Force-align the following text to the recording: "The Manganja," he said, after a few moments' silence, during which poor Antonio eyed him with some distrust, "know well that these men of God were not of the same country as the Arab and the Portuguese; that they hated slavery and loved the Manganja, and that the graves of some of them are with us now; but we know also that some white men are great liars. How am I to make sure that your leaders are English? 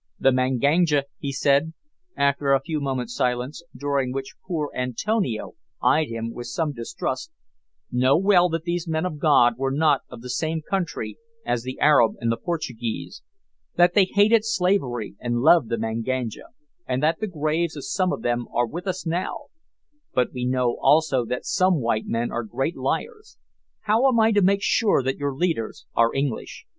"The 0.19 0.31
Manganja," 0.31 1.03
he 1.19 1.31
said, 1.31 1.73
after 2.17 2.53
a 2.53 2.59
few 2.59 2.81
moments' 2.81 3.13
silence, 3.13 3.61
during 3.77 4.11
which 4.11 4.33
poor 4.47 4.71
Antonio 4.73 5.51
eyed 5.79 6.07
him 6.09 6.33
with 6.33 6.47
some 6.47 6.73
distrust, 6.73 7.31
"know 7.91 8.17
well 8.17 8.49
that 8.49 8.63
these 8.63 8.87
men 8.87 9.05
of 9.05 9.19
God 9.19 9.59
were 9.59 9.69
not 9.69 10.01
of 10.09 10.23
the 10.23 10.29
same 10.31 10.63
country 10.67 11.19
as 11.45 11.61
the 11.61 11.79
Arab 11.79 12.13
and 12.19 12.31
the 12.31 12.37
Portuguese; 12.37 13.21
that 13.75 13.93
they 13.93 14.05
hated 14.05 14.43
slavery 14.43 15.15
and 15.19 15.41
loved 15.43 15.69
the 15.69 15.77
Manganja, 15.77 16.47
and 16.87 17.03
that 17.03 17.19
the 17.19 17.27
graves 17.27 17.75
of 17.77 17.85
some 17.85 18.11
of 18.11 18.23
them 18.23 18.47
are 18.51 18.65
with 18.65 18.87
us 18.87 19.05
now; 19.05 19.49
but 20.15 20.33
we 20.33 20.47
know 20.47 20.77
also 20.81 21.25
that 21.25 21.45
some 21.45 21.79
white 21.79 22.07
men 22.07 22.31
are 22.31 22.43
great 22.43 22.75
liars. 22.75 23.37
How 23.81 24.07
am 24.11 24.19
I 24.19 24.31
to 24.31 24.41
make 24.41 24.63
sure 24.63 25.03
that 25.03 25.17
your 25.17 25.35
leaders 25.35 25.85
are 25.93 26.11
English? 26.11 26.65